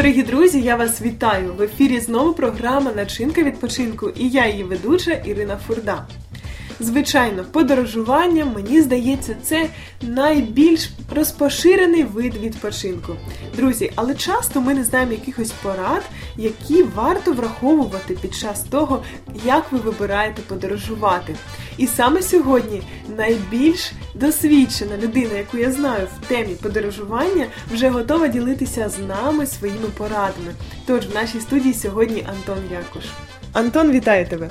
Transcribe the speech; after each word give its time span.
Дорогі 0.00 0.22
друзі, 0.22 0.60
я 0.60 0.76
вас 0.76 1.02
вітаю! 1.02 1.54
В 1.54 1.62
ефірі 1.62 2.00
знову 2.00 2.32
програма 2.32 2.92
Начинка 2.96 3.42
відпочинку 3.42 4.10
і 4.16 4.28
я 4.28 4.46
її 4.46 4.64
ведуча 4.64 5.12
Ірина 5.12 5.58
Фурда. 5.66 6.06
Звичайно, 6.81 7.45
подорожування, 7.51 8.45
мені 8.45 8.81
здається, 8.81 9.35
це 9.43 9.69
найбільш 10.01 10.89
розпоширений 11.15 12.03
вид 12.03 12.37
відпочинку. 12.37 13.15
Друзі, 13.55 13.91
але 13.95 14.15
часто 14.15 14.61
ми 14.61 14.73
не 14.73 14.83
знаємо 14.83 15.11
якихось 15.11 15.51
порад, 15.51 16.03
які 16.37 16.83
варто 16.83 17.33
враховувати 17.33 18.17
під 18.21 18.35
час 18.35 18.63
того, 18.63 19.03
як 19.45 19.71
ви 19.71 19.79
вибираєте 19.79 20.41
подорожувати. 20.41 21.35
І 21.77 21.87
саме 21.87 22.21
сьогодні 22.21 22.81
найбільш 23.17 23.91
досвідчена 24.15 24.97
людина, 24.97 25.37
яку 25.37 25.57
я 25.57 25.71
знаю 25.71 26.07
в 26.17 26.27
темі 26.27 26.55
подорожування, 26.61 27.45
вже 27.73 27.89
готова 27.89 28.27
ділитися 28.27 28.89
з 28.89 28.99
нами 28.99 29.45
своїми 29.45 29.87
порадами. 29.97 30.53
Тож 30.85 31.07
в 31.07 31.15
нашій 31.15 31.39
студії 31.39 31.73
сьогодні 31.73 32.25
Антон 32.29 32.63
Якуш. 32.71 33.03
Антон, 33.53 33.91
вітаю 33.91 34.27
тебе! 34.27 34.49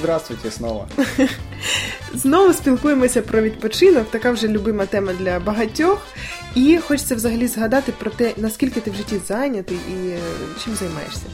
Здравствуйте 0.00 0.50
снова. 0.50 0.88
Знову 2.14 2.52
спілкуємося 2.52 3.22
про 3.22 3.42
відпочинок, 3.42 4.10
така 4.10 4.30
вже 4.30 4.48
любима 4.48 4.86
тема 4.86 5.12
для 5.12 5.40
багатьох. 5.40 6.06
І 6.54 6.78
хочеться 6.78 7.14
взагалі 7.14 7.46
згадати 7.46 7.92
про 7.98 8.10
те, 8.10 8.32
наскільки 8.36 8.80
ти 8.80 8.90
в 8.90 8.94
житті 8.94 9.20
зайнятий 9.28 9.78
і 9.88 10.08
е, 10.08 10.18
чим 10.64 10.74
займаєшся. 10.74 11.26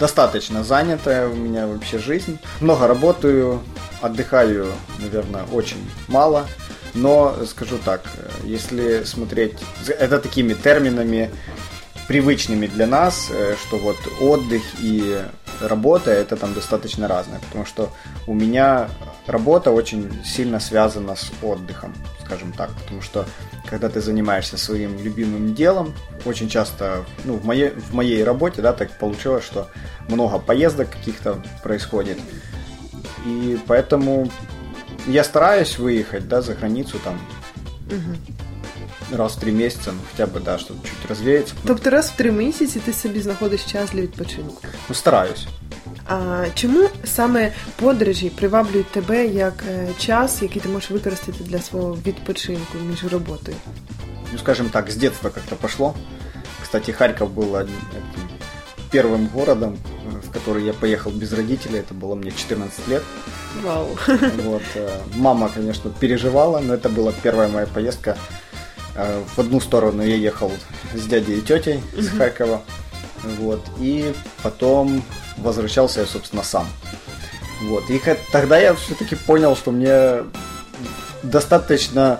Достаточно 0.00 0.64
занятая 0.64 1.26
у 1.26 1.34
меня 1.34 1.66
вообще 1.66 1.98
жизнь. 1.98 2.38
Много 2.60 2.86
работаю, 2.86 3.60
отдыхаю, 4.00 4.66
наверное, 5.00 5.44
очень 5.52 5.78
мало. 6.08 6.46
Но 6.94 7.34
скажу 7.46 7.78
так, 7.84 8.00
если 8.44 9.04
смотреть 9.04 9.54
это 9.88 10.18
такими 10.18 10.54
терминами 10.54 11.30
привычными 12.08 12.66
для 12.66 12.86
нас, 12.86 13.30
э, 13.30 13.54
что 13.56 13.78
вот 13.78 13.96
отдых 14.20 14.62
и 14.80 15.22
работа 15.61 16.11
это 16.11 16.35
там 16.35 16.53
достаточно 16.53 17.07
разное, 17.07 17.39
потому 17.39 17.65
что 17.65 17.91
у 18.25 18.33
меня 18.33 18.89
работа 19.25 19.71
очень 19.71 20.23
сильно 20.23 20.59
связана 20.59 21.15
с 21.15 21.31
отдыхом, 21.41 21.93
скажем 22.25 22.51
так, 22.51 22.69
потому 22.71 23.01
что 23.01 23.25
когда 23.65 23.89
ты 23.89 24.01
занимаешься 24.01 24.57
своим 24.57 24.97
любимым 25.01 25.53
делом, 25.53 25.93
очень 26.25 26.49
часто, 26.49 27.05
ну, 27.25 27.35
в 27.35 27.45
моей, 27.45 27.69
в 27.69 27.93
моей 27.93 28.23
работе, 28.23 28.61
да, 28.61 28.73
так 28.73 28.97
получилось, 28.97 29.43
что 29.43 29.69
много 30.07 30.39
поездок 30.39 30.89
каких-то 30.89 31.43
происходит, 31.63 32.17
и 33.25 33.59
поэтому 33.67 34.29
я 35.05 35.23
стараюсь 35.23 35.77
выехать, 35.77 36.27
да, 36.27 36.41
за 36.41 36.53
границу 36.53 36.99
там, 37.03 37.19
раз 39.12 39.36
в 39.36 39.40
три 39.40 39.52
місяці, 39.52 39.86
ну 39.86 39.98
хоча 40.10 40.26
б, 40.26 40.44
да, 40.44 40.58
щоб 40.58 40.76
чуть 40.82 41.08
розвіятися. 41.08 41.54
Тобто 41.66 41.90
раз 41.90 42.10
в 42.10 42.16
три 42.16 42.32
місяці 42.32 42.80
ти 42.80 42.92
собі 42.92 43.20
знаходиш 43.20 43.64
час 43.64 43.90
для 43.90 44.00
відпочинку? 44.00 44.62
Ну, 44.88 44.94
стараюсь. 44.94 45.46
А 46.08 46.44
чому 46.54 46.88
саме 47.04 47.52
подорожі 47.76 48.30
приваблюють 48.30 48.90
тебе 48.90 49.26
як 49.26 49.64
е, 49.70 49.88
час, 49.98 50.42
який 50.42 50.62
ти 50.62 50.68
можеш 50.68 50.90
використати 50.90 51.44
для 51.44 51.58
свого 51.58 51.98
відпочинку 52.06 52.78
між 52.90 53.04
роботою? 53.04 53.56
Ну, 54.32 54.38
скажем 54.38 54.68
так, 54.68 54.88
с 54.88 54.96
детства 54.96 55.30
как-то 55.30 55.56
пошло. 55.56 55.94
Кстати, 56.62 56.92
Харьков 56.92 57.30
был 57.30 57.54
одним, 57.56 57.76
первым 58.92 59.26
городом, 59.26 59.78
в 60.22 60.30
который 60.30 60.64
я 60.64 60.72
поехал 60.72 61.10
без 61.10 61.32
родителей. 61.32 61.80
Это 61.80 61.94
было 61.94 62.14
мне 62.14 62.30
14 62.30 62.88
лет. 62.88 63.02
Вау. 63.62 63.88
Вот. 64.44 64.62
Э, 64.74 65.00
мама, 65.16 65.48
конечно, 65.48 65.90
переживала, 65.90 66.60
но 66.60 66.74
это 66.74 66.88
была 66.88 67.12
первая 67.22 67.48
моя 67.48 67.66
поездка. 67.66 68.16
Э, 68.97 69.23
в 69.35 69.39
одну 69.39 69.59
сторону 69.59 70.03
я 70.03 70.15
ехал 70.15 70.51
с 70.93 71.05
дядей 71.05 71.37
и 71.37 71.41
тетей 71.41 71.81
из 71.95 72.09
Харькова. 72.09 72.63
Вот. 73.39 73.63
И 73.79 74.13
потом 74.41 75.03
возвращался 75.37 76.01
я, 76.01 76.07
собственно, 76.07 76.43
сам. 76.43 76.67
Вот. 77.61 77.89
И 77.89 78.01
тогда 78.31 78.57
я 78.57 78.73
все-таки 78.73 79.15
понял, 79.15 79.55
что 79.55 79.71
мне 79.71 80.23
достаточно 81.21 82.19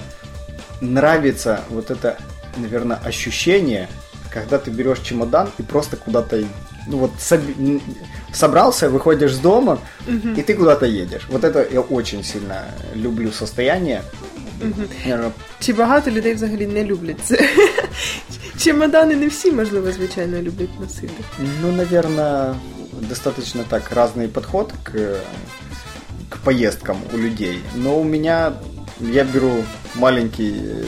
нравится 0.80 1.62
вот 1.70 1.90
это, 1.90 2.18
наверное, 2.58 2.98
ощущение, 2.98 3.90
когда 4.32 4.60
ты 4.60 4.70
берешь 4.70 5.00
чемодан 5.00 5.50
и 5.58 5.64
просто 5.64 5.98
куда-то, 5.98 6.44
ну 6.88 6.98
вот 6.98 7.12
соб- 7.20 7.82
собрался, 8.34 8.90
выходишь 8.90 9.34
с 9.34 9.40
дома 9.40 9.80
угу. 10.08 10.30
и 10.36 10.42
ты 10.42 10.54
куда-то 10.54 10.86
едешь. 10.86 11.26
Вот 11.30 11.44
это 11.44 11.68
я 11.72 11.82
очень 11.82 12.24
сильно 12.24 12.66
люблю 12.94 13.32
состояние. 13.32 14.04
Угу. 14.62 15.31
Чи 15.59 15.73
багато 15.73 16.12
людей 16.12 16.34
взагалі 16.34 16.68
не 16.68 16.84
люблять 16.84 17.19
це? 17.23 17.38
Чемодани 18.59 19.16
не 19.16 19.28
всі, 19.28 19.51
можливо, 19.51 19.91
звичайно, 19.91 20.41
люблять 20.41 20.79
носити. 20.79 21.23
Ну, 21.62 21.72
наверное, 21.72 22.56
достаточно 23.09 23.63
так 23.69 23.91
разный 23.91 24.28
подход 24.28 24.73
к, 24.84 24.91
к 26.29 26.38
поездкам 26.44 26.97
у 27.13 27.18
людей. 27.18 27.59
Но 27.75 27.95
у 27.95 28.03
меня 28.03 28.53
я 29.00 29.23
беру 29.23 29.63
маленький 29.95 30.53
э, 30.53 30.85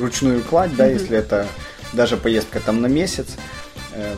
ручную 0.00 0.42
кладь, 0.42 0.76
да, 0.76 0.84
mm-hmm. 0.84 1.00
если 1.00 1.18
это 1.18 1.46
даже 1.92 2.16
поездка 2.16 2.60
там 2.60 2.80
на 2.80 2.88
месяц. 2.88 3.26
Э, 3.94 4.14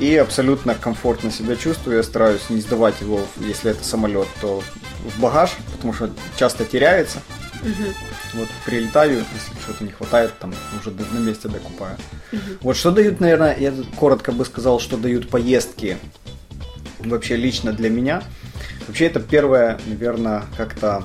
и 0.00 0.16
абсолютно 0.16 0.74
комфортно 0.74 1.30
себя 1.30 1.56
чувствую. 1.56 1.96
Я 1.96 2.02
стараюсь 2.02 2.50
не 2.50 2.60
сдавать 2.60 3.00
его, 3.00 3.20
если 3.38 3.70
это 3.70 3.84
самолет, 3.84 4.28
то 4.40 4.62
в 5.04 5.20
багаж, 5.20 5.50
потому 5.72 5.92
что 5.92 6.10
часто 6.36 6.64
теряется. 6.64 7.18
Угу. 7.62 8.40
Вот 8.40 8.48
прилетаю, 8.64 9.18
если 9.18 9.60
что-то 9.62 9.84
не 9.84 9.90
хватает, 9.90 10.32
там 10.38 10.54
уже 10.80 10.90
на 10.90 11.18
месте 11.18 11.48
докупаю. 11.48 11.96
Угу. 12.32 12.40
Вот 12.62 12.76
что 12.76 12.90
дают, 12.90 13.20
наверное, 13.20 13.56
я 13.58 13.72
коротко 13.96 14.32
бы 14.32 14.44
сказал, 14.44 14.80
что 14.80 14.96
дают 14.96 15.28
поездки 15.28 15.98
вообще 16.98 17.36
лично 17.36 17.72
для 17.72 17.90
меня. 17.90 18.22
Вообще 18.86 19.06
это 19.06 19.20
первое, 19.20 19.80
наверное, 19.86 20.44
как-то 20.56 21.04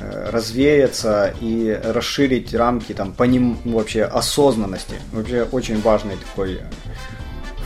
э, 0.00 0.30
развеяться 0.30 1.34
и 1.40 1.78
расширить 1.84 2.54
рамки 2.54 2.92
там 2.92 3.12
по 3.12 3.24
ним 3.24 3.58
вообще 3.64 4.04
осознанности. 4.04 4.94
Вообще 5.12 5.42
очень 5.42 5.80
важный 5.80 6.16
такой 6.16 6.60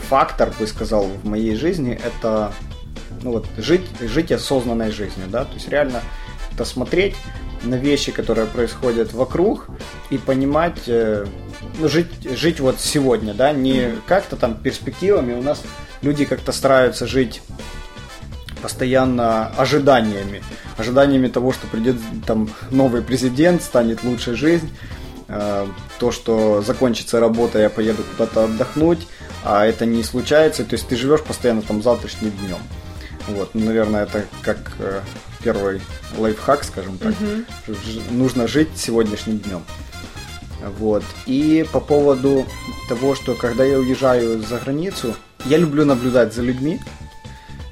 фактор, 0.09 0.51
бы 0.59 0.65
сказал, 0.65 1.05
в 1.05 1.25
моей 1.25 1.55
жизни, 1.55 1.99
это 2.03 2.51
ну 3.21 3.33
вот, 3.33 3.47
жить, 3.57 3.85
жить 3.99 4.31
осознанной 4.31 4.91
жизнью, 4.91 5.27
да, 5.27 5.45
то 5.45 5.53
есть 5.53 5.69
реально 5.69 6.01
это 6.51 6.65
смотреть 6.65 7.15
на 7.63 7.75
вещи, 7.75 8.11
которые 8.11 8.47
происходят 8.47 9.13
вокруг, 9.13 9.67
и 10.09 10.17
понимать, 10.17 10.79
э, 10.87 11.25
ну, 11.77 11.89
жить, 11.89 12.11
жить 12.23 12.59
вот 12.59 12.79
сегодня, 12.79 13.33
да, 13.33 13.51
не 13.51 13.95
как-то 14.07 14.35
там 14.35 14.55
перспективами. 14.55 15.33
У 15.33 15.41
нас 15.41 15.61
люди 16.01 16.25
как-то 16.25 16.51
стараются 16.51 17.05
жить 17.07 17.41
постоянно 18.61 19.47
ожиданиями. 19.57 20.41
Ожиданиями 20.77 21.27
того, 21.27 21.51
что 21.51 21.67
придет 21.67 21.97
там 22.25 22.49
новый 22.71 23.01
президент, 23.01 23.61
станет 23.63 24.03
лучше 24.03 24.35
жизнь, 24.35 24.69
э, 25.27 25.67
то, 25.99 26.11
что 26.11 26.61
закончится 26.61 27.19
работа, 27.19 27.59
я 27.59 27.69
поеду 27.69 28.03
куда-то 28.03 28.45
отдохнуть, 28.45 29.07
а 29.43 29.65
это 29.65 29.85
не 29.85 30.03
случается, 30.03 30.63
то 30.63 30.73
есть 30.73 30.87
ты 30.87 30.95
живешь 30.95 31.21
постоянно 31.21 31.61
там 31.61 31.81
завтрашним 31.81 32.31
днем. 32.31 32.59
Вот, 33.27 33.51
ну, 33.53 33.65
наверное, 33.65 34.03
это 34.03 34.25
как 34.41 34.71
э, 34.79 35.01
первый 35.43 35.81
лайфхак, 36.17 36.63
скажем 36.63 36.97
так. 36.97 37.13
Угу. 37.13 37.73
Нужно 38.11 38.47
жить 38.47 38.69
сегодняшним 38.75 39.39
днем. 39.39 39.63
Вот. 40.77 41.03
И 41.25 41.65
по 41.71 41.79
поводу 41.79 42.45
того, 42.87 43.15
что 43.15 43.33
когда 43.35 43.63
я 43.63 43.77
уезжаю 43.77 44.41
за 44.41 44.57
границу, 44.57 45.15
я 45.45 45.57
люблю 45.57 45.85
наблюдать 45.85 46.33
за 46.33 46.41
людьми. 46.41 46.79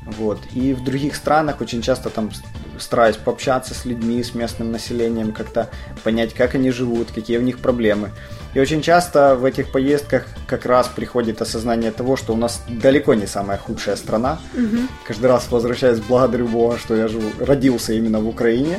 Вот. 0.02 0.40
И 0.54 0.74
в 0.74 0.84
других 0.84 1.16
странах 1.16 1.62
очень 1.62 1.82
часто 1.82 2.10
там 2.10 2.32
стараюсь 2.79 3.17
пообщаться 3.17 3.75
с 3.75 3.85
людьми, 3.85 4.23
с 4.23 4.35
местным 4.35 4.73
населением, 4.73 5.33
как-то 5.33 5.69
понять, 6.05 6.35
как 6.35 6.55
они 6.55 6.71
живут, 6.71 7.11
какие 7.15 7.39
у 7.39 7.43
них 7.43 7.59
проблемы. 7.59 8.11
И 8.55 8.61
очень 8.61 8.83
часто 8.83 9.35
в 9.35 9.45
этих 9.45 9.73
поездках 9.73 10.27
как 10.47 10.67
раз 10.67 10.89
приходит 10.89 11.41
осознание 11.41 11.91
того, 11.91 12.17
что 12.17 12.35
у 12.35 12.37
нас 12.37 12.63
далеко 12.69 13.15
не 13.15 13.27
самая 13.27 13.59
худшая 13.59 13.97
страна. 13.97 14.39
Угу. 14.55 14.89
Каждый 15.09 15.27
раз 15.27 15.51
возвращаюсь, 15.51 16.01
благодарю 16.01 16.49
Бога, 16.49 16.79
что 16.79 16.95
я 16.97 17.09
живу, 17.09 17.31
родился 17.41 17.95
именно 17.95 18.21
в 18.21 18.29
Україні. 18.29 18.77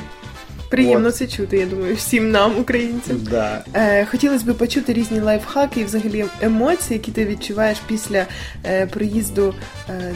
Приємно 0.74 1.12
це 1.12 1.28
чути, 1.28 1.58
я 1.58 1.66
думаю, 1.66 1.96
всім 1.96 2.31
нам, 2.31 2.60
українцям. 2.60 3.18
Да. 3.31 3.64
Е, 3.74 4.06
Хотілося 4.06 4.46
б 4.46 4.58
почути 4.58 4.94
різні 4.94 5.20
лайфхаки 5.20 5.80
і 5.80 5.84
взагалі 5.84 6.25
емоції, 6.42 6.98
які 6.98 7.12
ти 7.12 7.25
відчуваєш 7.25 7.78
після 7.88 8.25
е, 8.66 8.86
приїзду 8.86 9.56
е, 9.90 10.14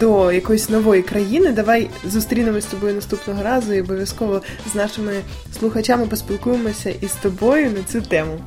до 0.00 0.32
якоїсь 0.32 0.68
нової 0.68 1.02
країни. 1.02 1.52
Давай 1.52 1.90
зустрінемось 2.04 2.64
з 2.64 2.66
тобою 2.66 2.94
наступного 2.94 3.42
разу 3.42 3.74
і 3.74 3.80
обов'язково 3.80 4.42
з 4.72 4.74
нашими 4.74 5.12
слухачами 5.58 6.06
поспілкуємося 6.06 6.90
із 6.90 7.12
тобою 7.12 7.70
на 7.70 7.82
цю 7.82 8.00
тему. 8.00 8.38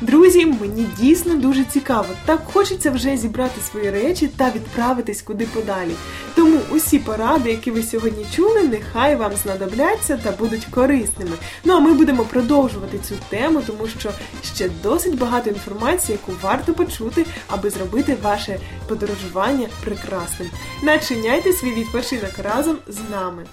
Друзі, 0.00 0.46
мені 0.46 0.86
дійсно 0.98 1.36
дуже 1.36 1.64
цікаво. 1.64 2.08
Так 2.24 2.40
хочеться 2.52 2.90
вже 2.90 3.16
зібрати 3.16 3.60
свої 3.70 3.90
речі 3.90 4.26
та 4.36 4.50
відправитись 4.50 5.22
куди 5.22 5.46
подалі. 5.46 5.90
Тому 6.34 6.58
усі 6.70 6.98
поради, 6.98 7.50
які 7.50 7.70
ви 7.70 7.82
сьогодні 7.82 8.26
чули, 8.36 8.62
нехай 8.62 9.16
вам 9.16 9.32
знадобляться 9.42 10.16
та 10.16 10.32
будуть 10.32 10.64
корисними. 10.64 11.36
Ну 11.64 11.74
а 11.74 11.80
ми 11.80 11.92
будемо 11.92 12.24
продовжувати 12.24 12.98
цю 12.98 13.14
тему, 13.28 13.62
тому 13.66 13.88
що 13.98 14.10
ще 14.54 14.70
досить 14.82 15.18
багато 15.18 15.50
інформації, 15.50 16.18
яку 16.22 16.40
варто 16.42 16.74
почути, 16.74 17.26
аби 17.48 17.70
зробити 17.70 18.16
ваше 18.22 18.60
подорожування 18.88 19.68
прекрасним. 19.84 20.50
Начиняйте 20.82 21.52
свій 21.52 21.74
відпочинок 21.74 22.32
разом 22.38 22.76
з 22.88 22.98
нами. 23.10 23.46